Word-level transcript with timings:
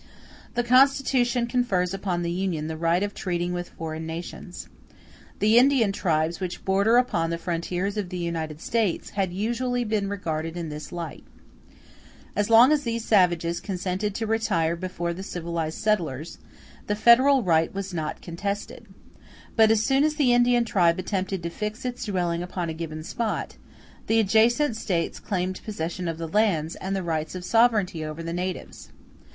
The 0.55 0.63
Constitution 0.63 1.45
confers 1.45 1.93
upon 1.93 2.23
the 2.23 2.31
Union 2.31 2.65
the 2.65 2.75
right 2.75 3.03
of 3.03 3.13
treating 3.13 3.53
with 3.53 3.69
foreign 3.69 4.07
nations. 4.07 4.67
The 5.37 5.59
Indian 5.59 5.91
tribes, 5.91 6.39
which 6.39 6.65
border 6.65 6.97
upon 6.97 7.29
the 7.29 7.37
frontiers 7.37 7.97
of 7.97 8.09
the 8.09 8.17
United 8.17 8.61
States, 8.61 9.11
had 9.11 9.31
usually 9.31 9.83
been 9.83 10.09
regarded 10.09 10.57
in 10.57 10.69
this 10.69 10.91
light. 10.91 11.23
As 12.35 12.49
long 12.49 12.71
as 12.71 12.81
these 12.81 13.05
savages 13.05 13.59
consented 13.61 14.15
to 14.15 14.25
retire 14.25 14.75
before 14.75 15.13
the 15.13 15.21
civilized 15.21 15.77
settlers, 15.77 16.39
the 16.87 16.95
federal 16.95 17.43
right 17.43 17.71
was 17.71 17.93
not 17.93 18.23
contested: 18.23 18.87
but 19.55 19.69
as 19.69 19.83
soon 19.83 20.03
as 20.03 20.15
an 20.15 20.21
Indian 20.21 20.65
tribe 20.65 20.97
attempted 20.97 21.43
to 21.43 21.49
fix 21.51 21.85
its 21.85 22.05
dwelling 22.05 22.41
upon 22.41 22.69
a 22.71 22.73
given 22.73 23.03
spot, 23.03 23.55
the 24.07 24.19
adjacent 24.19 24.75
States 24.75 25.19
claimed 25.19 25.61
possession 25.63 26.07
of 26.07 26.17
the 26.17 26.27
lands 26.27 26.73
and 26.77 26.95
the 26.95 27.03
rights 27.03 27.35
of 27.35 27.45
sovereignty 27.45 28.03
over 28.03 28.23
the 28.23 28.33
natives. 28.33 28.89